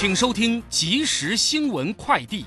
[0.00, 2.44] 请收听即时新闻快递。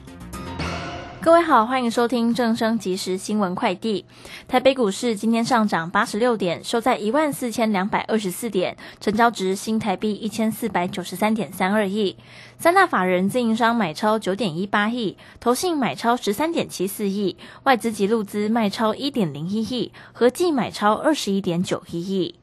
[1.20, 4.05] 各位好，欢迎收听正声即时新闻快递。
[4.47, 12.16] 台北股市今天上涨八十六点，收在一万四千两百二十四点，成交值新台币一千四百九十三点三二亿。
[12.58, 22.36] 三大法人自营商买超九点一八亿，投信买超十三点七四亿，外资及路资卖超一点零一亿，合计买超二十一点九一亿。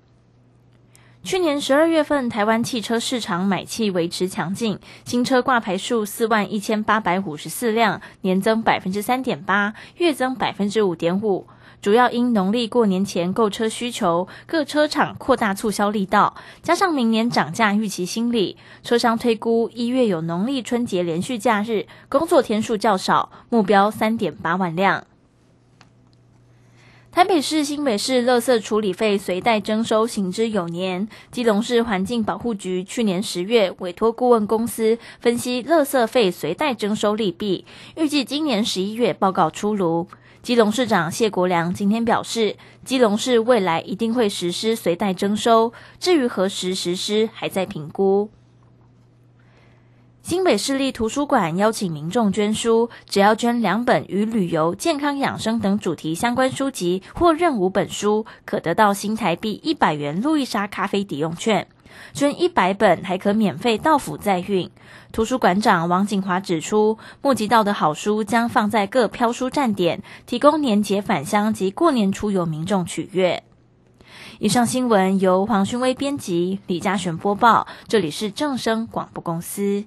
[1.25, 11.47] 去年十二月份，台湾汽车市场买气维持强劲，新车挂牌数四万一千八百五十四辆，年增百分之三点八，月增百分之五点五。
[11.83, 25.05] 主要因农历过年前购车需求，各车厂扩大促销力道，加上明年涨价预期心理，车商推估一月有农历春节连续假日，工作天数较少，目标三点八万辆。
[27.19, 31.09] 台北市、新北市垃圾处理费随袋征收行之有年。
[31.33, 37.65] 基隆市环境保护局去年十月委托顾问公司分析垃圾费随袋征收利弊，
[37.97, 40.07] 预计今年十一月报告出炉。
[40.43, 48.31] 基隆市长谢国良今天表示，基隆市未来一定会实施随袋征收，至于何时实施，还在评估。
[50.29, 61.67] 新北市立图书馆邀请民众捐书，只要捐两本与旅游、健康养生等主题相关书籍，或任五本书，可得到新台币一百元路易莎咖啡抵用券。
[62.13, 64.71] 捐一百本还可免费到府载运。
[65.13, 73.43] 图书馆长王景华指出，募集到的好书将放在各飘书站点，提供年节返乡及过年出游民众取阅。
[74.41, 77.67] 以上新闻由黄勋威编辑，李嘉璇播报。
[77.87, 79.87] 这里是正声广播公司。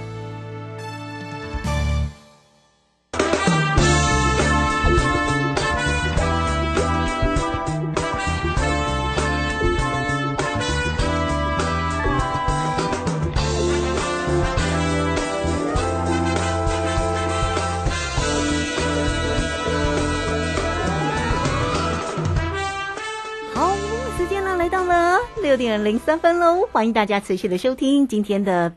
[25.71, 28.69] 点零三分喽，欢迎大家持续的收听今天的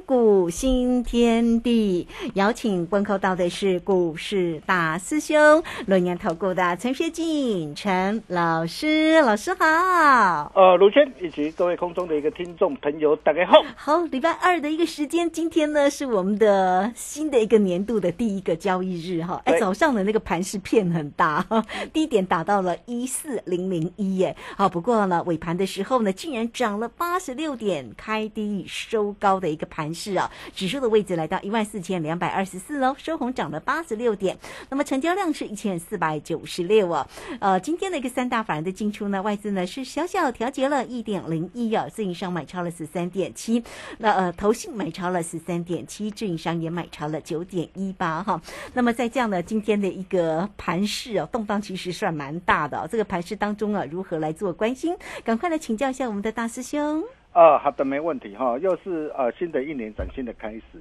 [0.00, 2.08] 股新天地。
[2.34, 10.52] 邀请问候到的是股市大师兄，龙年投顾的陈学进陈老师，老师好。
[10.54, 13.62] 呃，卢轩以及各位空中的一个听众朋友，大家好。
[13.76, 19.40] 好，礼拜二的一个时间，今天呢是我们的新的一个年度的第一个交易日哈。
[19.44, 21.46] 哎，早上的那个盘是片很大，
[21.92, 24.36] 低点打到了一四零零一耶。
[24.56, 26.12] 好，不过呢尾盘的时候呢。
[26.16, 30.28] 竟然涨了八十六点，开低收高的一个盘盘势啊！
[30.52, 34.36] 指数的位置来到一万四千两百二十四喽，收红涨了八十六点。
[34.68, 37.06] 那么成交量是一千四百九十六哦。
[37.38, 43.62] 呃，今天的一个三大法人的进出呢，外资呢是小小调节了一点零一啊，自营商买超了十三点七，
[43.98, 48.42] 那呃投信买超了十三点七，自营商也买超了九点一八哈。
[48.72, 52.88] 那么在这样的今天的一个盘势哦，动荡其实算蛮大的。
[52.90, 54.96] 这个盘势当中啊，如何来做关心？
[55.22, 56.08] 赶快来请教一下。
[56.08, 57.04] 我们的大师兄，
[57.36, 60.80] 啊，好的，没问题哈，又是呃新的一年崭新的开始，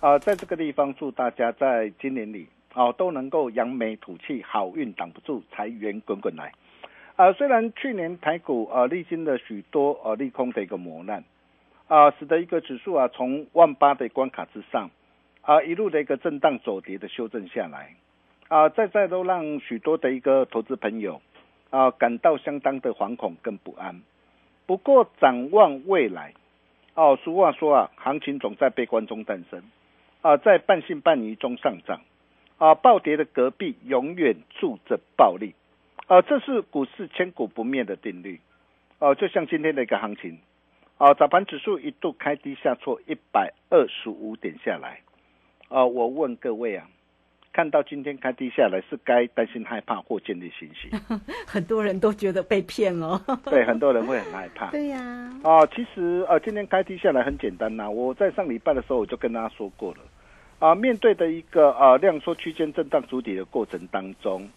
[0.00, 6.52] 啊，在这个地方祝大家在今年里哦都能够扬眉吐气，好运挡不住，财源滚滚来，
[7.14, 11.22] 啊，虽然去年台股啊历经了许多呃利空的一个磨难，
[11.86, 14.90] 啊，使得一个指数啊从万八的关卡之上
[15.42, 17.94] 啊一路的一个震荡走跌的修正下来，
[18.48, 21.22] 啊，在在都让许多的一个投资朋友。
[21.70, 24.02] 啊感到相当的惶恐跟不安。
[24.72, 26.32] 不过展望未来，
[26.94, 29.62] 哦，俗话说啊，行情总在悲观中诞生，
[30.22, 32.00] 啊，在半信半疑中上涨，
[32.56, 35.54] 啊，暴跌的隔壁永远住着暴利，
[36.06, 38.40] 啊，这是股市千古不灭的定律，
[38.98, 40.38] 哦，就像今天的一个行情，
[40.96, 45.02] 啊，早盘指数一度开低下挫一百二十五点下来，
[45.68, 46.88] 啊，我问各位啊。
[47.52, 50.90] 看到今天开低下来，是该担心害怕或建立信心？
[51.46, 53.20] 很多人都觉得被骗了。
[53.44, 54.70] 对，很多人会很害怕。
[54.70, 54.98] 对呀。
[55.42, 57.90] 啊，其实呃，今天开低下来很简单呐。
[57.90, 59.98] 我在上礼拜的时候我就跟大家说过了。
[60.60, 64.48] 啊，面对的一个啊量缩区间震荡主底的过程当中，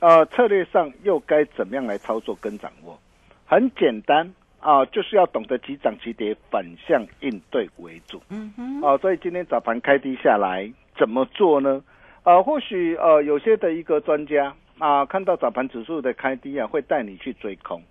[0.00, 2.98] 呃，策略上又该怎么样来操作跟掌握？
[3.44, 8.22] 很简单啊，就是要懂得急涨急跌反向应对为主。
[8.30, 8.80] 嗯哼。
[8.80, 11.82] 哦，所以今天早盘开低下来怎么做呢？
[12.28, 17.82] 呃，或许呃，有些的一个专家啊，看到早盘指数的开低啊，会带你去追空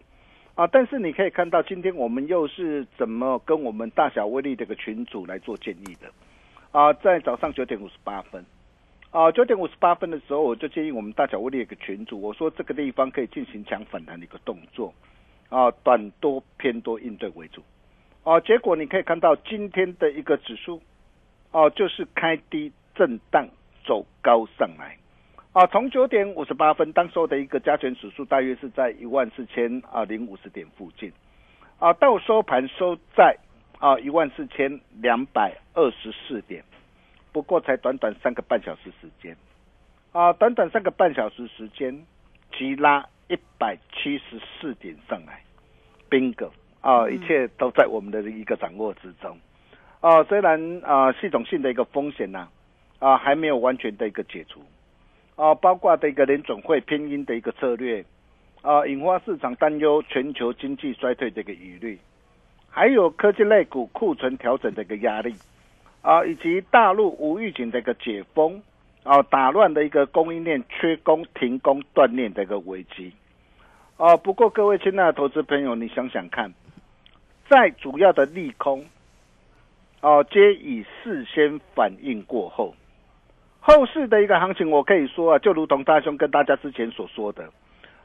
[0.54, 0.68] 啊。
[0.68, 6.12] 但是你可以看到，今天我们又是怎么跟我们大小威力这个群主来做建议的
[6.72, 6.94] 啊？
[6.94, 8.45] 在早上九点五十八分
[9.10, 14.94] 啊，九点五十八分的时候，我就建议我们大小威力一个群主，我说这个地方可以进行强反弹的一个动作
[15.50, 17.63] 啊，短多偏多应对为主
[18.24, 18.39] 啊。
[18.42, 20.80] 结果你可以看到今天的一个指数
[21.50, 23.48] 哦，就是开低震荡。
[23.88, 24.98] 走高上来，
[25.54, 31.12] 啊，从九点五十八分当时候的一个加权指数大约是在一万四千啊零五十点附近，
[31.80, 33.38] 啊，到收盘收在
[33.80, 36.62] 啊一万四千两百二十四点，
[37.31, 39.36] 不过才短短三个半小时时间，
[40.12, 42.06] 啊，短短三个半小时时间，
[42.51, 45.42] 急拉一百七十四点上来
[46.10, 46.51] ，bingo。
[46.81, 49.38] 啊，一切都在我们的一个掌握之中，
[50.00, 52.39] 啊，虽然啊系统性的一个风险呢。
[52.39, 52.50] 啊，
[53.00, 54.62] 啊还没有完全的一个解除，
[55.36, 58.04] 啊，包括的一个联准会偏鹰的一个策略，
[58.62, 62.00] 啊，引发市场担忧全球经济衰退的一个疑虑，
[62.70, 65.36] 还有科技类股库存调整的一个压力，
[66.02, 68.62] 啊，以及大陆无预警的一个解封，
[69.04, 73.14] 啊，打乱的一个供应链缺工停工断链的一个危机，
[73.98, 76.52] 啊，不过各位亲爱的投资朋友，你想想看，
[77.48, 78.84] 在主要的利空，
[80.02, 82.74] 哦，皆已事先反应过后。
[83.68, 87.50] 后市的一个行情，我可以说啊，就如同大兄跟大家之前所说的，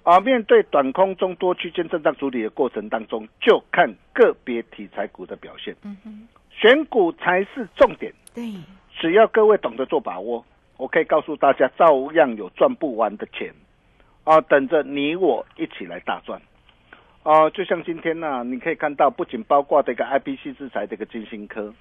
[0.03, 8.13] 啊，面对短空中多区间震荡处理的过程当中，就看个别题材股的表现，嗯哼，选股才是重点。
[8.35, 8.43] 对，
[8.99, 10.45] 只要各位懂得做把握，
[10.79, 13.55] 我可以告诉大家，照样有赚不完的钱，
[14.25, 16.43] 啊，等着你我一起来大赚。
[17.23, 21.73] 啊，就像今天呢，你可以看到，不仅包括这个 I P C 制裁这个金星科，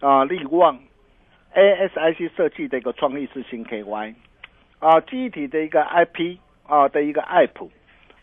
[0.00, 0.78] 啊，力旺。
[1.54, 4.14] ASIC 设计的一个创意是新 KY，
[4.78, 7.70] 啊，记忆体的一个 IP 啊的一个爱普，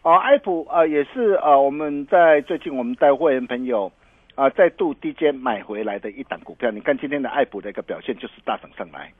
[0.01, 3.91] 啊，爱普啊也是啊我们在最近我们带会员朋友
[4.35, 9.11] 啊再度低阶买回来的一档股票，你看今天的爱普的一个表现就是大涨上来，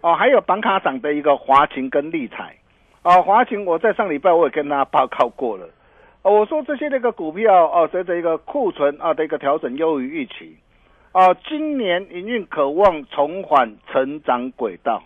[0.00, 2.56] 哦，还有板卡涨的一个华勤跟利彩，
[3.02, 5.68] 啊，华勤我在上礼拜我也跟大家报告过了，
[6.22, 10.56] 我说这些那个股票哦随着一个库存啊的一个调整优于预期。
[11.12, 15.02] 啊，今年营运渴望重返成长轨道。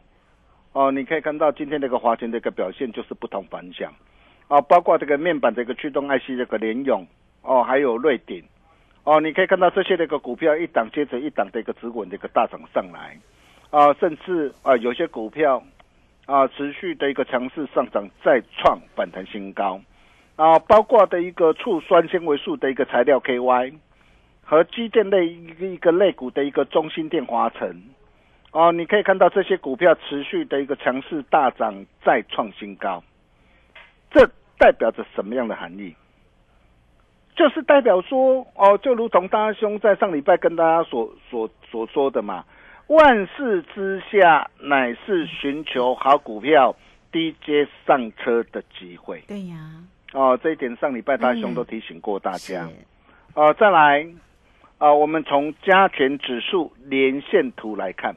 [0.72, 3.92] 哦，你可以看到今天这个华勤的一个表现就是不同凡响。
[4.48, 7.06] 啊，包括这个面板的一个驱动 IC 这个联咏，
[7.42, 8.42] 哦，还有瑞鼎，
[9.04, 13.16] 哦，你可以看到这些那个股票一档接着一档的一个止稳的一个大涨上来。
[13.70, 15.62] 啊，甚至啊有些股票
[16.26, 19.80] 啊持续的一个强势上涨，再创反弹新高。
[20.34, 23.74] 啊，包括的一个醋酸纤维素的一个材料 KY。
[24.50, 27.82] 和基建类一个一个类股的一个中心电华城，
[28.50, 33.00] 哦，你可以看到这些股票持续的一个强势大涨，再创新高，
[34.10, 34.28] 这
[34.58, 35.94] 代表着什么样的含义？
[37.36, 42.44] 就是代表说，哦，就如同大兄在上礼拜跟大家所所所说的嘛，
[42.88, 46.74] 万事之下乃是寻求好股票
[47.12, 49.22] 低阶上车的机会。
[49.28, 49.56] 对呀，
[50.12, 52.68] 哦，这一点上礼拜大兄都提醒过大家。
[53.34, 54.04] 哦，再来。
[54.80, 58.16] 啊，我们从加权指数连线图来看，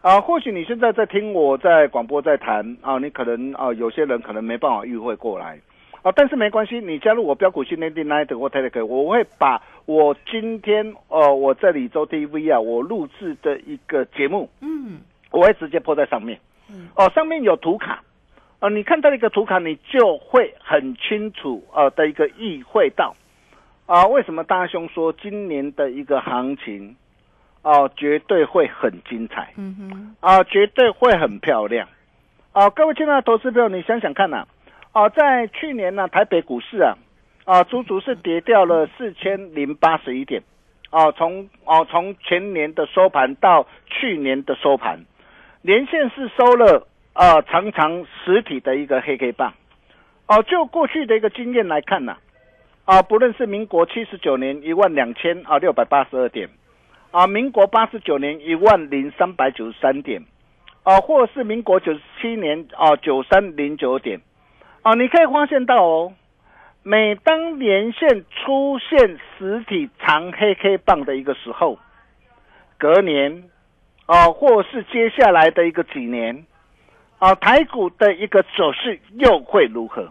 [0.00, 5.58] 啊，或许你现在在听我在广播在谈啊，你可能啊，有些人可能没办法预会过来，
[6.02, 15.00] 啊，但是没关系，你加入我标股训练营 Night 或 Telegram，我会把我今天呃我在里州 TV 啊，我录制的一个节目，嗯，
[15.32, 16.38] 我会直接播在上面，
[16.70, 18.04] 嗯，哦，上面有图卡，
[18.60, 23.16] 呃，你看到一个图卡，你就会很清楚呃的一个意会到。
[23.86, 26.96] 啊，为什么大兄说今年的一个行情，
[27.62, 31.86] 哦，绝对会很精彩，嗯哼，啊，绝对会很漂亮，
[32.52, 34.46] 啊，各位亲爱的投资朋友，你想想看呐，
[34.94, 36.96] 哦，在去年呢，台北股市啊，
[37.44, 40.42] 啊，足足是跌掉了四千零八十一点，
[40.90, 45.04] 哦，从哦从前年的收盘到去年的收盘，
[45.60, 49.52] 连线是收了啊长长实体的一个黑黑棒，
[50.26, 52.16] 哦，就过去的一个经验来看呢，
[52.84, 56.48] 啊，不论是民国七十九年一万两千啊六百八十二点，
[57.12, 60.22] 啊，民国八十九年一万零三百九十三点，
[60.82, 64.20] 啊，或是民国九十七年啊九三零九点。
[64.82, 66.12] 啊，你可以发现到哦，
[66.82, 71.78] 每当连线出现实体长黑 K 棒的一个时候，
[72.76, 73.44] 隔年，
[74.04, 76.44] 啊，或是接下来的一个几年，
[77.24, 80.06] 啊，台股的一个走势又会如何？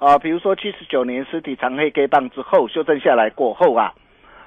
[0.00, 3.94] 啊，比如说七十九年实体长黑 K 棒之后修正下来过后啊，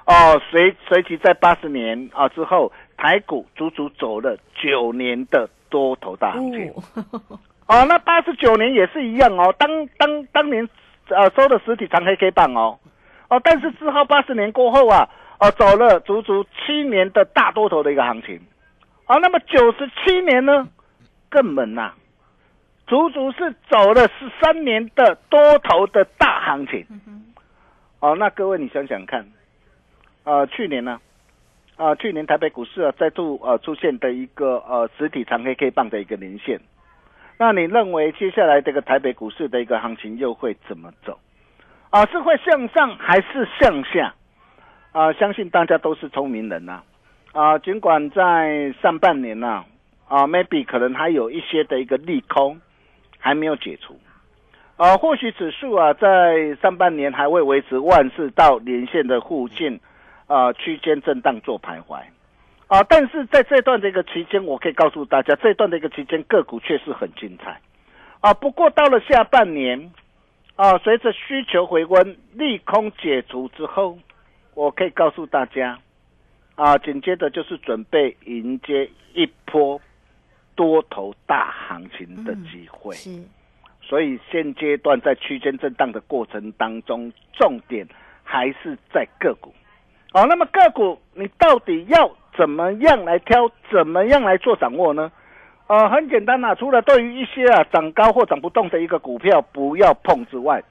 [0.04, 6.70] 哦，随随即在八十年啊之后，台股足足走了九年的多头大行情。
[7.66, 10.68] 哦， 那八十九年也是一样哦，当当当年，
[11.08, 12.78] 呃，收的实体长黑 K 棒哦，
[13.30, 15.08] 哦，但是之后八十年过后啊，
[15.40, 18.38] 哦，走了足足七年的大多头的一个行情，
[19.06, 20.68] 啊，那么九十七年呢，
[21.28, 21.92] 更猛呐，
[22.86, 26.86] 足足是走了十三年的多头的大行情，
[28.00, 29.26] 哦，那各位你想想看，
[30.24, 31.00] 呃，去年呢，
[31.76, 36.60] 啊，去年台北股市啊再度呃出现的一个呃实体长黑 K 棒的一个连线。
[37.38, 41.18] 那你认为接下来这个台北股市的一个行情又会怎么走？
[41.90, 44.14] 啊，是会向上还是向下？
[44.92, 46.82] 啊，相信大家都是聪明人呐。
[47.32, 49.64] 啊，尽管在上半年呐，
[50.08, 52.60] 啊，maybe 可能还有一些的一个利空
[53.18, 53.98] 还没有解除。
[54.76, 59.80] 啊，或许指数啊，在上半年还会维持万事到连线的附近，
[60.26, 62.00] 啊，区间震荡做徘徊。
[62.68, 67.60] 啊，但是在这段的一个期间，我可以告诉大家，这段的一个期间个股确实很精彩，
[68.20, 69.90] 啊，不过到了下半年，
[70.54, 73.98] 啊，随着需求回温、利空解除之后，
[74.54, 75.78] 我可以告诉大家，
[76.56, 79.80] 啊，紧接着就是准备迎接一波
[80.58, 82.92] 多头大行情的机会。
[82.96, 83.22] 是，
[83.80, 87.86] 所以现阶段在区间震荡的过程当中，重点
[88.24, 89.54] 还是在个股。
[90.14, 92.10] 哦，那么个股你到底要？
[92.36, 93.50] 怎么样来挑？
[93.68, 95.10] 怎么样来做掌握呢？
[95.66, 100.62] 呃，很简单呐，除了对于一些啊涨高或涨不动的一个股票不要碰之外，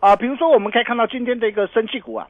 [0.00, 2.26] 啊，比如说我们可以看到今天的一个升气股啊，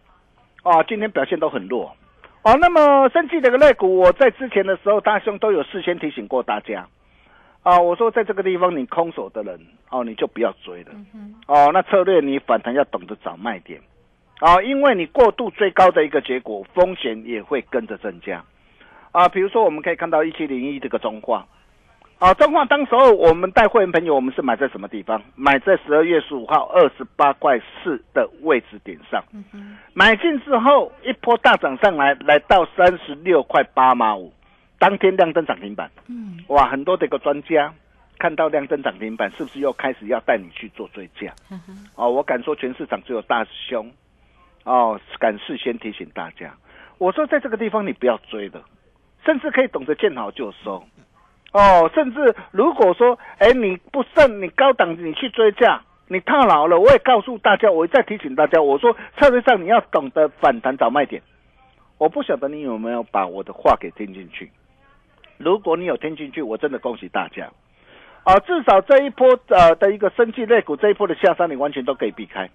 [0.62, 1.96] 啊，今天表现都很弱，
[2.42, 6.86] 哦，那么升气这个类股，我在之前的时候，大兄都有事先提醒过大家，
[7.62, 10.90] 啊，我说在这个地方你空手的人，哦，你就不要追了，
[11.46, 13.80] 哦，那策略你反弹要懂得找卖点，
[14.40, 18.42] 啊，因为你过度追高的一个结果，风险也会跟着增加。
[19.12, 21.46] 啊，比如说我们可以看到一七零一这个中化，
[22.18, 25.22] 啊，中化当时候我们带会员朋友，我们是买在什么地方？
[25.36, 29.22] 买在十二月十五号二十八块四的位置点上，
[29.92, 34.32] 买进之后一波大涨上来，来到三十六块八毛五，
[34.82, 37.72] 当天亮灯涨停板，嗯，哇，很多的一个专家
[38.18, 41.32] 看到亮灯涨停板，是不是又开始要带你去做追加？
[41.94, 43.88] 哦，我敢说全市场只有大兄，
[44.64, 46.52] 哦，敢事先提醒大家，
[46.98, 48.60] 我说在这个地方你不要追的。
[49.24, 50.84] 甚至可以懂得见好就收，
[51.52, 61.22] 哦，甚至如果说，哎，你不慎，你高档你去追价，你套牢了，我也告诉大家，我再提醒大家，我说策略上你要懂得反弹找卖点。
[61.98, 64.50] 我不晓得你有没有把我的话给听进去，
[65.38, 67.50] 如果你有听进去，我真的恭喜大家，
[68.24, 72.48] 啊，至少这一波呃的一个升绩类股这一波的下杀，你完全都可以避开。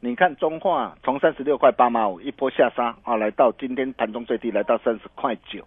[0.00, 5.64] 你看中化从三十六块八毛五一波下杀啊，来到今天盘中最低来到三十块九。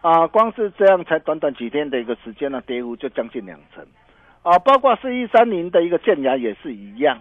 [0.00, 3.82] 啊，光是这样才短短几天的一个时间呢，跌幅就将近两成，
[4.42, 7.18] 啊，包括四一三零的一个建牙也是一样，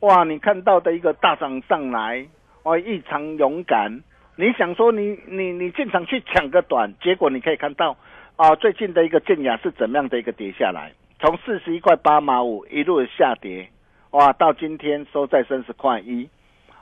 [0.00, 2.26] 哇，你看到的一个大涨上来，
[2.64, 4.02] 哇，异常勇敢，
[4.34, 7.96] 你想说你你你进场去抢个短，结果你可以看到，
[8.36, 13.68] 啊，最近的一个建牙是怎么样的一个跌下来，从四十一块八毛五一路下跌，
[14.10, 16.28] 哇，到今天收在三十块一，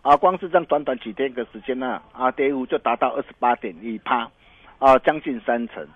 [0.02, 4.30] 啊，光是这样短短几天的时间呢，啊，跌幅就达到二十八点一趴。
[4.80, 5.86] 啊，将近三成，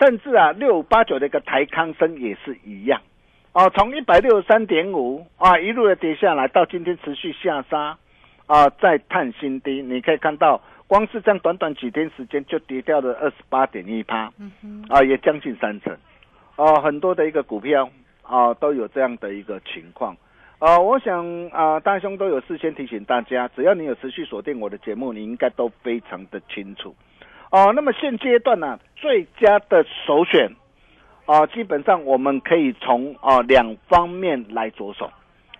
[0.00, 3.00] 甚至啊，六五八九的一个台康生也是一样，
[3.52, 7.96] 啊，从一百六十三点五啊一路的跌下来，到今天持续下杀，
[8.46, 10.60] 啊，再探新低，你可以看到，
[10.92, 14.30] 光是这样短短几天时间就跌掉了二十八点一趴，
[14.90, 15.96] 啊，也将近三成，
[16.54, 17.88] 啊，很多的一个股票
[18.20, 20.14] 啊都有这样的一个情况，
[20.58, 26.94] 啊，我想啊，大兄都有事先提醒大家，只要你有持续锁定我的节目，你应该都非常的清楚。
[27.50, 30.54] 哦，那么现阶段呢，最佳的首选，
[31.24, 35.10] 啊，基本上我们可以从啊两方面来着手，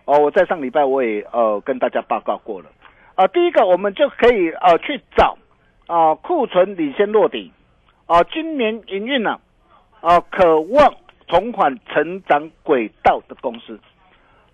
[0.04, 2.66] 哦，我在上礼拜我也呃跟大家报告过了。
[3.22, 5.38] 啊，第一个我们就可以呃去找
[5.86, 7.52] 啊库存领先落底，
[8.06, 9.38] 啊今年营运呢
[10.00, 10.92] 啊渴望
[11.28, 13.78] 重返成长轨道的公司，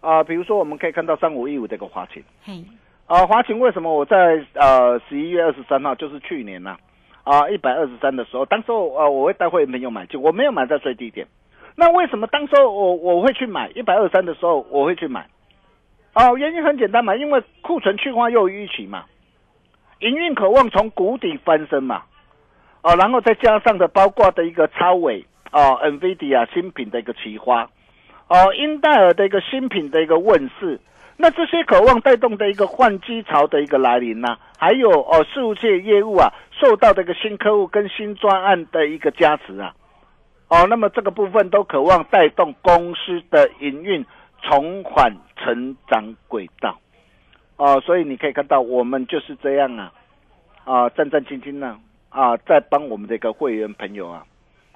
[0.00, 2.62] 啊比如说我们可以看到三五一五这个华勤，嘿，
[3.06, 6.76] 啊华勤为什么我在呃十一月二十三号就是去年呢
[7.24, 11.26] 啊一百二十三的时候，当时候呃我会带会员朋友买进，我没有买在最低点，
[11.74, 15.26] 那为什么当时候我我会去买一百二三的时候我会去买？
[16.14, 19.04] 哦，原因很简单嘛，因为库存去化又预期嘛，
[20.00, 22.02] 营运渴望从谷底翻身嘛，
[22.82, 27.68] 哦，然后再加上的包括的一个超伟哦，NVIDIA 新品的一个奇花，
[28.26, 30.80] 哦，英戴尔的一个新品的一个问世，
[31.16, 39.72] 那这些渴望带动的一个换机潮的一个来临呐、还有哦，事务界业务啊，受到这个新客户跟新专案的一个加持啊，
[40.48, 44.04] 哦，那么这个部分都渴望带动公司的营运
[44.42, 46.78] 重返成长轨道，
[47.56, 49.92] 哦，所以你可以看到我们就是这样啊，
[50.64, 51.78] 啊，战战兢兢呢，
[52.08, 54.24] 啊，在帮我们的一个会员朋友啊，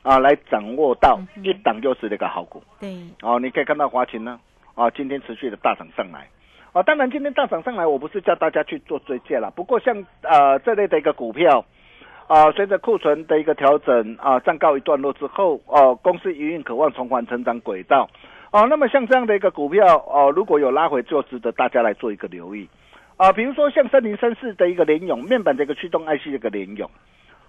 [0.02, 2.62] 啊，来掌握到一档又是那个好股。
[2.81, 4.38] 对，哦，你可以看到华勤呢，
[4.75, 6.28] 啊，今天持续的大涨上来，
[6.73, 11.64] 啊，当然今天大涨上来，我不是叫大家去做追价啦，不过像呃这类的一个股票，
[12.26, 18.09] 啊，随着库存的一个调整啊，暂告一段落之后，哦、公司营运渴望重返成长轨道，
[18.53, 22.69] 哦、那么像这样的一个股票，哦、如果有拉回，就值得大家来做一个留意，
[23.17, 26.89] 啊，比如说像三零三四的一个联勇面板的一个驱动 IC 的一个联勇，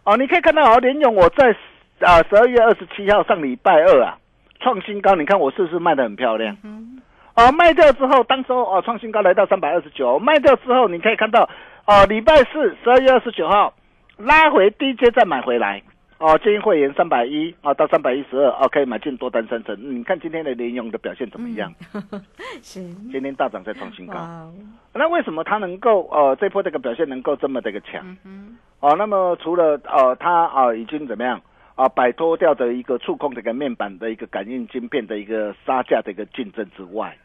[0.06, 1.54] 哦、你可以看到哦，联勇我在
[2.00, 4.18] 啊十二月二十七号上礼拜二啊
[4.62, 6.56] 创新高，你看我是不是卖的很漂亮？
[6.64, 7.02] 嗯，
[7.36, 11.50] 哦，卖掉之后，当时候哦创新高来到三百二十九，卖掉之后，你可以看到
[11.86, 13.74] 哦，礼拜四十二月二十九号
[14.16, 15.84] 拉回低阶再买回来，
[16.24, 19.78] 哦，建议会员三百一啊到三百一十二，啊可以买进多单三成。
[19.78, 21.70] 你看今天的联用的表现怎么样？
[22.64, 24.50] 是，今天大涨再创新高，
[24.94, 28.02] 那为什么它能够呃这波这个表现能够这么的一个强？
[28.06, 31.42] 嗯哼，哦，那么除了呃，它啊、已经怎么样
[31.76, 37.18] 啊、摆脱掉的一个触控的一个面板的一个感应晶片的一个杀价的一个竞争之外，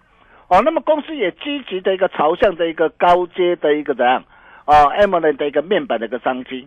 [0.49, 4.25] 哦，那么公司也积极的一个朝向的一个高阶的一个怎样
[4.65, 6.67] 啊 AMOLED 的一个面板的一个商机。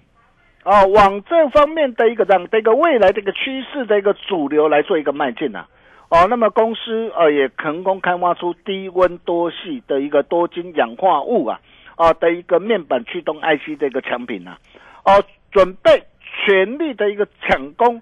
[0.63, 5.65] 哦，往这方面的一个这样的一个未来的一个趋势的一个主流来做一个迈进呐、
[6.09, 11.59] 哦，那么公司呃也成功开发出低温多系的一个多晶氧化物啊，
[11.95, 14.57] 啊的一个面板驱动 IC 的一个产品呐、
[15.03, 16.03] 哦，准备
[16.45, 17.99] 全力的一个抢攻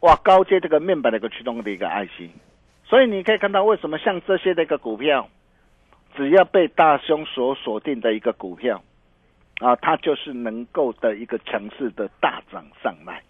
[0.00, 2.28] 哇高阶这个面板的一个驱动的一个 IC，
[2.84, 5.28] 所以你可以看到为什么像这些的一个股票，
[6.14, 8.82] 只要被大兄所锁定的一个股票。
[9.62, 13.22] 啊，它就是能够的一个强势的大涨上来。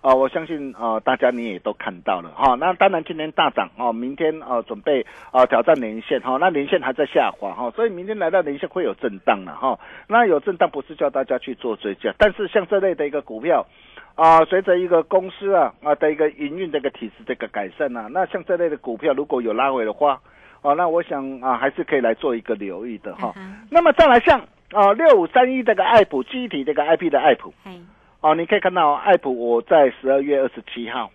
[0.00, 2.28] 啊，我相信啊，大家你也都看到了。
[2.36, 13.66] 哈、那当然今天大涨哦，明天啊准备啊挑战连线哈、那连线还在下滑哈、所以明天来到连线会有震荡了哈、那有震荡不是叫大家去做追加，但是像这类的一个股票
[14.14, 20.20] 啊，随着一个公司啊啊的一个营运的一个体制的一个改善啊，那像这类的股票如果有拉回的话，
[20.60, 24.38] 哦、那我想啊还是可以来做一个留意的哈、嗯那么再来像
[24.74, 27.54] 啊六五三一这个爱普记忆体这个 IP 的爱普。
[27.62, 27.80] 嘿，
[28.20, 31.12] 哦，你可以看到爱普我在十二月二十七号，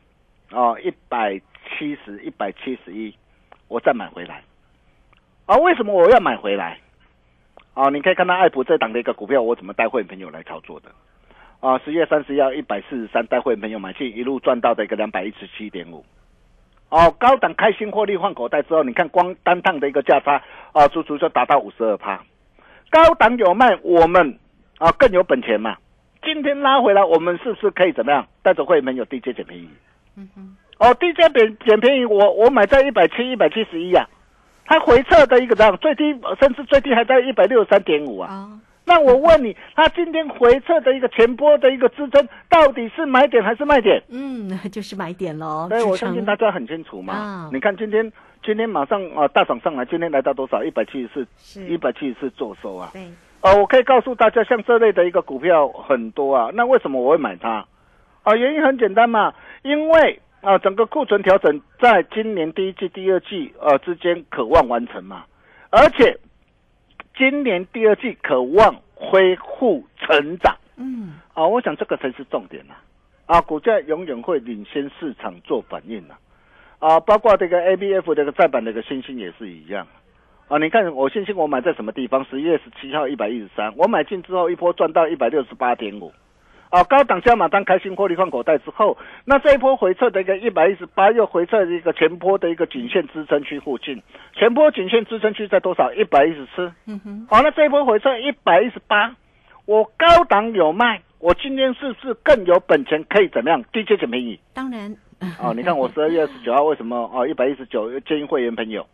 [0.51, 3.13] 哦，一百七十、一百七十一，
[3.67, 4.41] 我再买回来。
[5.45, 6.79] 啊、为什么我要买回来？
[7.73, 10.89] 哦，你可以看到爱普这档的一个股票，我怎么带会员朋友来操作的？
[11.59, 16.05] 啊，十月三十号一百四十三，带会员朋友买进，一路赚到的一个两百一十七点五。
[16.87, 20.41] 哦，高档开心获利换口袋之后，你看光单趟的一个价差
[20.71, 22.23] 啊，足足就达到五十二趴。
[22.89, 24.37] 高档有卖，我们
[24.77, 25.77] 啊更有本钱嘛。
[26.23, 29.69] 今天拉回来，我们是不是可以怎么样带着会员有低阶捡便宜？
[30.17, 34.05] 嗯哼，哦，低阶捡捡便宜，我我买在一百七、一百七十一啊，
[34.65, 36.03] 它回撤的一个这样最低，
[36.39, 38.29] 甚至最低还在一百六十三点五啊。
[38.33, 44.03] 哦，那我问你，它今天回撤的一个前波的一个支撑，到底是买点还是卖点？
[44.09, 47.13] 嗯，就是买点喽，所以我相信大家很清楚嘛。
[47.13, 48.11] 啊你看今天
[48.43, 50.63] 今天马上啊、大涨上来，今天来到多少？
[50.63, 52.89] 一百七十四，一百七十四做收啊。
[52.93, 53.07] 对，
[53.41, 56.49] 呃，我可以告诉大家，像这类的一个股票很多啊。
[56.53, 57.65] 那为什么我会买它？
[58.23, 65.25] 啊，原因很简单嘛，因为啊，整个库存调整在今年第一季、第二季呃之间渴望完成嘛，
[65.69, 66.17] 而且
[67.17, 72.73] 今年第二季渴望恢复成长嗯，啊，我想这个才是重点呐、
[73.25, 73.41] 啊。
[73.41, 76.19] 股价永远会领先市场做反应呐、啊，
[76.79, 79.85] 包括这个 A B F 这个再版的一个星星也是一样。
[80.47, 82.25] 啊，你看我星星我买在什么地方？
[82.25, 86.11] 十一月十七号一百一十三，我买进之后一波赚到一百六十八点五，
[86.71, 94.01] 啊，高档加码单开心获利放口袋之后，那这一波回撤的一个一百一十八又回撤一个前波的一个颈线支撑区附近，
[94.33, 95.93] 前波颈线支撑区在多少？
[95.93, 96.73] 一百一十四。
[96.87, 97.27] 嗯哼。
[97.29, 99.15] 好，那这一波回撤一百一十八，
[99.65, 104.39] 我高档有卖，我今天是不是更有本钱可以怎么样低阶捡便宜？
[104.55, 104.95] 当然。
[105.41, 108.87] 哦，你看我十二月二十九号为什么哦一百一十九建议会员朋友，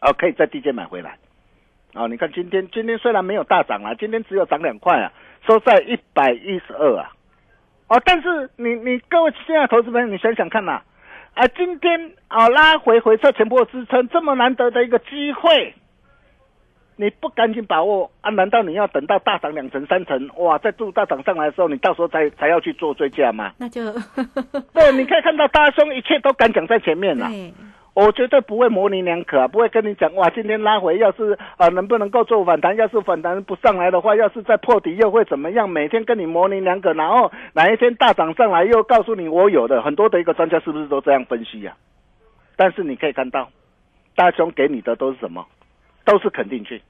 [0.00, 1.16] 哦可以在低阶买回来。
[1.94, 5.12] 哦，你看今天今天虽然没有大涨啊，今天只有涨两块啊，
[5.46, 7.12] 收在一百一十二啊。
[7.88, 10.80] 哦，但是你你各位现在投资朋友，你想想看呐，
[11.34, 15.74] 啊，今天啊拉回回撤前波支撑，这么难得的一个机会，
[17.02, 18.30] 你不赶紧把握啊？
[18.30, 23.50] 难道你要等到大涨两成三成，哇，再度大涨上来的时候，你到时候才才要去做追加吗？
[23.58, 23.82] 那就
[24.72, 27.28] 对，你可以看到大兄一切都敢讲在前面了。
[27.94, 35.68] 我绝对不会模棱两可啊，不会跟你讲哇，今天拉回要是啊能不能够做反弹，要是反弹不上来的话，要是再破底又会怎么样？
[35.68, 41.74] 每天跟你模棱两可，然后哪一天大涨上来又告诉你我有的很多的一个专家是不是都这样分析呀？
[42.54, 43.50] 但是你可以看到，
[44.14, 45.44] 大雄给你的都是什么？
[46.04, 46.82] 都是肯定句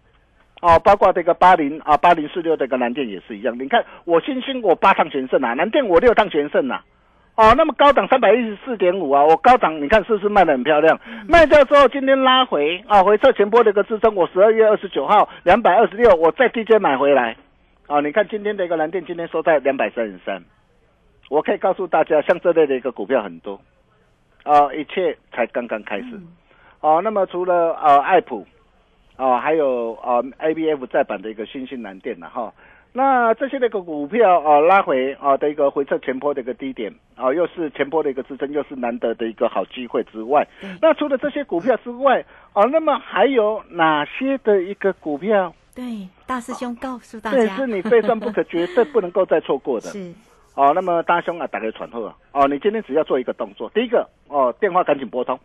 [0.63, 3.55] 哦，包括这个八零啊八零四六这个蓝电也是一样。
[3.59, 6.85] 你看我星星我八趟全胜啊，蓝电我六趟全胜啊。
[7.35, 11.01] 哦，那么高档三百一十四点五啊，我高档你看是不是卖的很漂亮？
[11.27, 17.37] 卖掉之后今天拉回啊，回撤前波的一个支撑，我十二月二十九号两百二十六，我再低阶买回来。
[17.89, 20.41] 啊，你看今天的一个蓝电今天收在两百三十三，
[21.29, 23.61] 我可以告诉大家，像这类的一个股票很多，
[24.45, 26.21] 啊，一切才刚刚开始。
[26.81, 28.47] 哦，那么除了呃爱普，
[29.17, 32.53] 啊，还有啊 A B F 再版的一个新兴蓝电了哈。
[32.95, 40.47] 那这些那个股票啊拉回啊的一个回撤前坡的一个低点啊，又是前坡的一个支撑，又是难得的一个好机会之外，
[40.81, 42.23] 那除了这些股票之外
[42.53, 45.55] 啊，那么还有哪些的一个股票？
[45.75, 49.89] 对，大师兄告诉大家，对，是你非赚不可，绝对不能够再错过的。
[49.93, 50.13] 是
[50.55, 55.41] 哦，那么大兄啊，打开传呼啊，哦，你今天只要做一个动作，第一个哦，电话赶紧拨通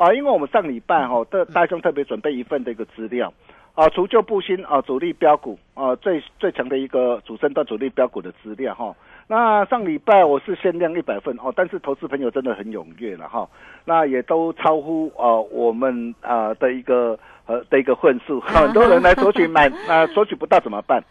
[0.00, 3.30] 啊，因为我们上礼拜哈的大兄特别准备一份的一个资料。
[3.74, 8.96] 啊，除旧布新啊，主力标股啊，最最强的一个主升段主力标股的资料哈。
[9.26, 13.46] 那上礼拜我是限量一百份哦，但是投资朋友真的很踊跃了哈。
[13.84, 21.04] 那也都超乎啊我们啊的一个呃的一个份数， 很多人来索取买啊索取不到怎么办？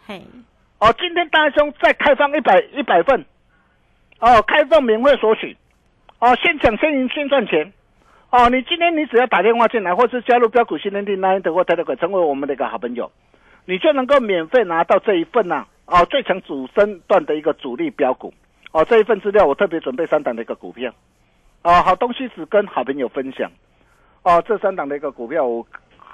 [0.80, 3.24] 哦，今天大兄再开放一百一百份，
[4.18, 5.56] 哦，开放免费索取，
[6.18, 7.72] 哦，先抢先赢先赚钱。
[8.30, 13.10] 哦，你今天你只要打电话进来，或是加入标股新天地 Nine 的或 Telegram，成为我们的一个好朋友，
[13.64, 15.66] 你就能够免费拿到这一份呐。
[15.86, 18.32] 哦，最强主升段的一个主力标股。
[18.70, 20.92] 哦，这一份资料我特别准备三档的一个股票。
[21.62, 23.50] 哦，好东西只跟好朋友分享。
[24.22, 25.66] 哦，这三档的一个股票，我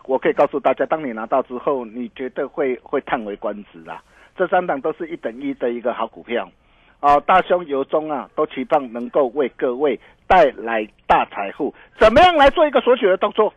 [0.07, 4.03] 我可以告诉大家，当你拿到之后，你绝对会会叹为观止啦。
[4.35, 6.49] 这三档都是一等一的一个好股票。
[7.01, 11.75] 哦，大兄由衷啊，都期望能够为各位带来大财富。
[11.99, 13.53] 怎么样来做一个索取的动作？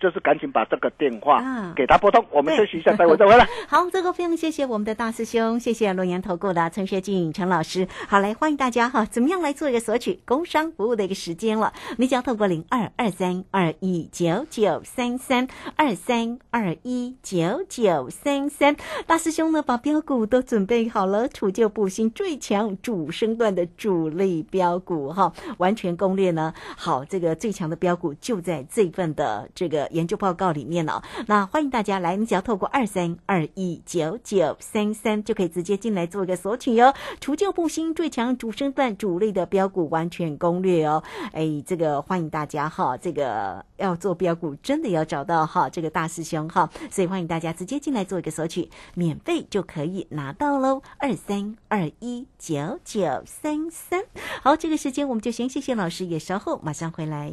[0.00, 1.42] 就是赶紧把这个电话
[1.74, 3.46] 给他拨通，我们休息一下，待会再回来。
[3.66, 7.86] 好，这个非常谢谢我们的大师兄，谢谢龙岩投顾的陈学进陈老师。
[8.06, 11.72] 好，来欢迎大家哈，怎么样来做一个索取工商服务的一个时间了？
[11.96, 26.54] 你只要透过零二二三二一九九三三二三二一九九三三，大师兄呢把标股都准备好了，除旧布新，最强主升段的主力标股哈，完全攻略呢。
[26.76, 29.87] 好，这个最强的标股就在这份的这个。
[29.90, 36.92] 研究报告里面呢，那欢迎大家来，你只要透过二三二一九九三三就可以直接进来做一个索取哟。
[37.20, 41.02] 除旧布新，最强主升段主力的标股完全攻略哦。
[41.32, 50.82] 哎，这个欢迎大家哈，这个要做标股真的要找到哈这个大师兄哈，所以欢迎大家直接进来做一个索取，免费就可以拿到喽。
[50.98, 54.04] 二三二一九九三三，
[54.42, 57.32] 好，这个时间我们就先谢谢老师，也稍后马上回来。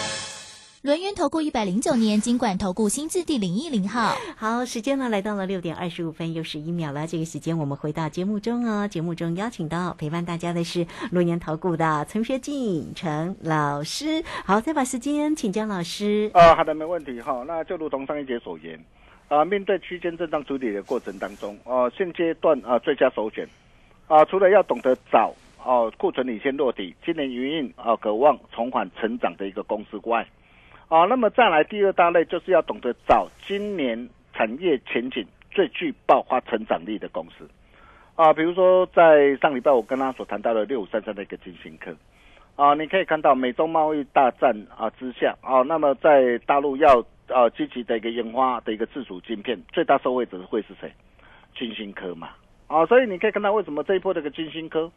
[0.81, 4.15] 轮源投顾一百零九年金管投顾新字第零一零号。
[4.35, 7.05] 好，时间呢来到了六点二十五分又十一秒了。
[7.05, 8.87] 这个时间我们回到节目中哦。
[8.87, 14.23] 节目中邀请到陪伴大家的是轮源投顾的陈学进陈老师。
[14.43, 16.31] 好，再把时间请江老师。
[16.33, 17.43] 啊，好的，没问题哈。
[17.45, 18.83] 那就如同上一节所言，
[19.27, 23.47] 啊，面对区间震荡处理的过程当中，哦、现阶段啊最佳首选，
[24.07, 25.31] 啊，除了要懂得找
[25.63, 30.27] 哦库存领先落底，今年营运啊渴望重返成长的一个公司外，
[30.91, 37.49] 啊，那么再来第二大类就是要懂得找今年产业前景最具爆发成长力的公司，
[38.17, 41.95] 啊，比如说在上礼拜我跟他所谈到的六五三三的一个金星科。
[42.57, 50.91] 啊，你可以看到美中贸易大战啊之下啊，那么在大陆要呃积极的一个研发的一个自主晶片，最大受惠者会是谁？
[51.57, 52.31] 金星科嘛。
[52.67, 54.91] 啊，所以你可以看到为什么这一波这个金星科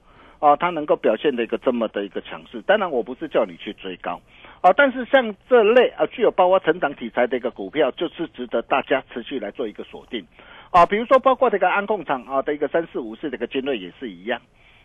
[0.44, 2.60] 啊，它能够表现的一个这么的一个强势。
[2.66, 4.20] 当然，我不是叫你去追高
[4.60, 10.26] 啊，但是像这类啊具有包括成长题材的一个股票，就是值得大家持续来做一个锁定
[10.70, 10.84] 啊。
[10.84, 14.38] 比如说，包括这个安控厂啊的一个三四五四的一个尖锐也是一样。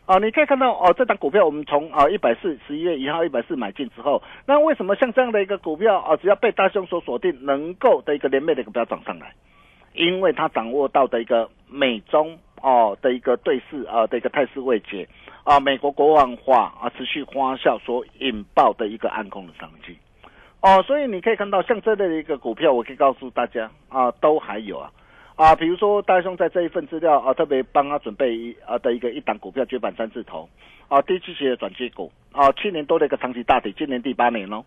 [0.06, 9.34] 啊，你可以看到哦，这档股票我们从啊一百四十一月一号一百四买进之后，那为什么像这样的一个股票啊，只要被大兄所锁定，能够的一个连袂的一个标涨上来？
[9.94, 15.08] 因为它掌握到的一个美中哦的一个对峙啊的一个态势未解
[15.50, 19.98] 啊，美国国防化啊持续发酵所引爆的一个暗空的商机。
[20.62, 24.92] 哦，所以你可以看到像这类的一个股票，我可以告诉大家啊，都还有啊。
[25.36, 30.48] 啊，比如说大兄在这一份资料啊，特别帮他准备一啊的一个一档股票绝版三字头，
[30.88, 34.64] 啊低期的转接股，啊去年多了一个长期大底，今年第八年喽，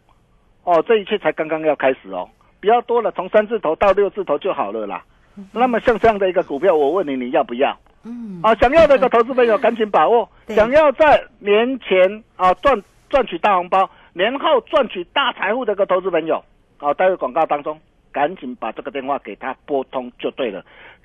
[0.65, 2.29] 哦这一切才刚刚要开始哦，
[2.61, 5.05] 不要多了，从三字头到六字头就好了啦。
[5.53, 7.79] 那么像这样的一个股票，我问你，你要不要？
[8.05, 16.43] 嗯，啊，想要的一个投资朋友赶紧把握，想要在年前啊赚赚取大红包，年后赚取大财富的一个投资朋友，
[16.79, 20.65] 啊，待会广告当中赶紧把这个电话给他拨通就对了。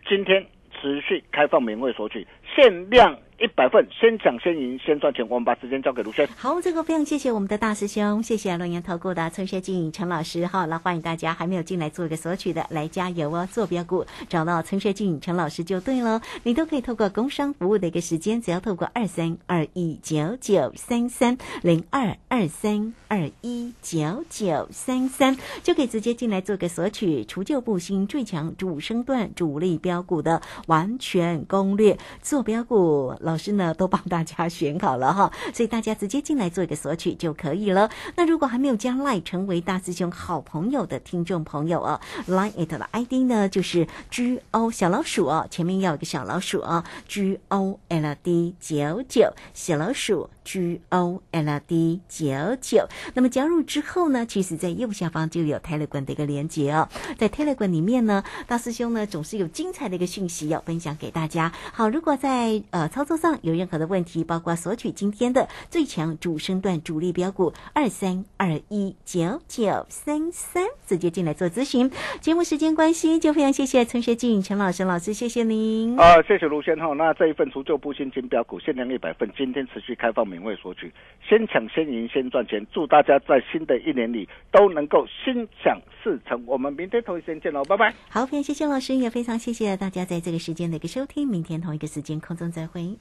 [0.09, 0.43] 今天
[0.81, 5.23] 持续开放免费索取，限量一百份，先抢先赢先赚钱。
[5.29, 6.27] 我们把时间交给卢轩。
[6.35, 37.89] 好，这个非常谢谢我们的大师兄，谢谢龙岩投顾的陈学进陈老师好，那欢迎大家还没有进来做一个索取的，来加油哦，做标股找到陈学进陈老师就对了，你都可以透过工商服务的一个时间，只要透过二三二一九九三三零二二三二一九九三三，就可以直接进来做个索取除旧布新最强主升段主力标股的完全攻略，做坐标股老师呢都帮大家选好了哈， 所以大家直接进来做一个索取就可以了。
[38.15, 51.21] 那如果还没有加 Line 成为大师兄好朋友的听众朋友啊，Line it 的 ID 呢就是 G O 小老鼠哦，前面要有个小老鼠啊，G O L D 九九小老鼠 G O
[51.31, 52.25] L D 九
[52.61, 52.87] 九。
[53.13, 61.51] 那么加入之后呢，其实在右下方就有 Telegram 的一个连接哦，在 Telegram 里面呢，大师兄呢总是有精彩的一个讯息要分享给大家。
[61.73, 71.91] 好，如果在呃操作上有任何的问题，包括索取今天的最强主升段主力标股二三二一九九三三，直接进来做咨询。
[72.21, 75.99] 节目时间关系，就非常谢谢陈学进陈老师老师，谢谢您。
[75.99, 76.93] 啊，谢谢卢先浩。
[76.93, 80.91] 那这一份除旧布新金标股限量一百份，今天持续开放每免费索取，
[81.27, 82.65] 先抢先赢先赚钱。
[82.71, 86.43] 祝大家在新的一年里都能够心想事成。
[86.45, 87.93] 我们明天同一时间见喽，拜拜。
[88.09, 91.27] 好，非常谢谢老师，也非常谢谢大家在这个时间的一个收听。
[91.27, 92.97] 明天同一个时间空中再会。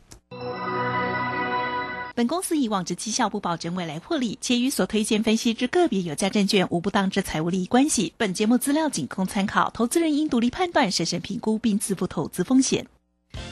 [2.15, 8.15] 本公司以往之绩效不保证未来获利，且与所推荐分析之个别有价证券无不当之财务利益关系。
[8.17, 12.87] 本节目资料仅供参考，投资人应独立判断、审慎评估并自负投资风险。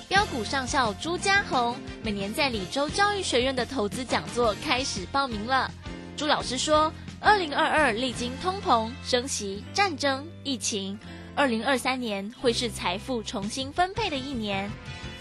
[0.08, 5.70] 标股上校朱家红每年在李州教育学院的投资讲座开始报名了。
[6.16, 10.98] 朱老师说，二零二二历经通膨、升息、战争、疫情，
[11.34, 14.70] 二零二三年会是财富重新分配的一年。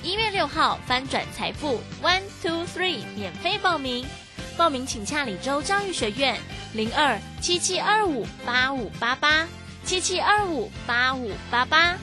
[0.04, 4.06] 一月六号翻转财富，One Two Three 免费报名，
[4.58, 6.38] 报名请洽李州教育学院
[6.74, 9.48] 零二七七二五八五八八
[9.86, 11.98] 七七二五八五八八。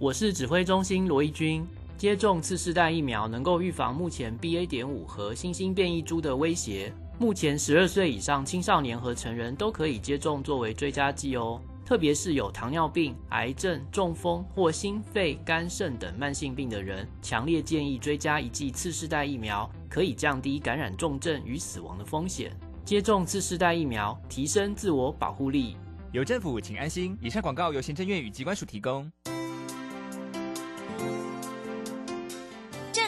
[0.00, 1.62] 我是指挥中心罗义军。
[1.98, 4.66] 接种次世代疫苗能够预防目前 BA.
[4.66, 6.90] 点五和新兴变异株的威胁。
[7.18, 11.60] 目前十二岁以上青少年和成人都可以接种作为追加剂哦。
[11.84, 22.50] 特别是有糖尿病、癌症、中风或心肺、肝肾等慢性病的人，强烈建议追加一剂次世代疫苗，可以降低感染重症与死亡的风险。
[22.86, 25.76] 接种次世代疫苗，提升自我保护力。
[26.10, 27.18] 有政府，请安心。
[27.20, 29.12] 以上广告由行政院与机关署提供。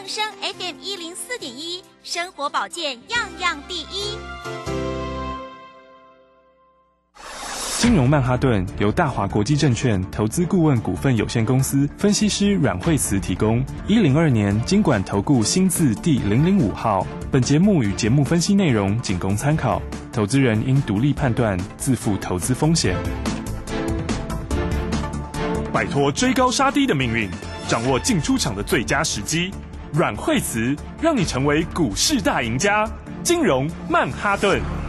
[0.03, 4.17] 正声 FM 一零四点一，生活保健样样第一。
[7.79, 13.63] 金融曼哈顿由大华国际证券投资顾问股份有限公司分析师阮惠慈提供。
[13.87, 17.07] 一零二年经管投顾新字第零零五号。
[17.31, 22.97] 本节目与节目分析内容仅供参考，投资人应独立判断，自负投资风险。
[25.71, 27.29] 摆脱追高杀低的命运，
[27.69, 29.49] 掌握进出场的最佳时机。
[29.93, 32.89] 阮惠慈让你成为股市大赢家。
[33.21, 34.82] 金融曼哈顿。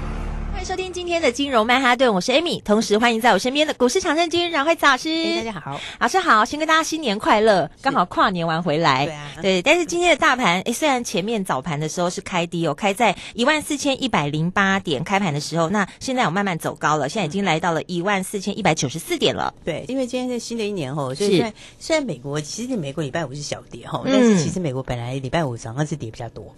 [0.54, 5.10] 欢迎收听今天的金融曼哈顿，我是 Amy，同时欢迎在我身边的股市常胜军阮慧慈老师。
[5.38, 9.04] 大家好，老师好，先跟大家新年快乐，刚好跨年完回来。
[9.04, 19.52] 对啊，对，但是今天的大盘，诶，虽然前面早盘的时候是开低哦，开在一万四千一百零八点，开盘的时候，那现在有慢慢走高了，现在已经来到了一万四千一百九十四点了。
[19.64, 26.54] 对，因为今天是新的一年哦，所以虽然虽然美国其实美国礼拜五是小跌哈，嗯但是其实美国本来礼拜五早上是跌比较多。